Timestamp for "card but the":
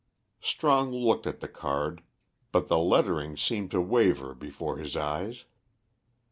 1.47-2.79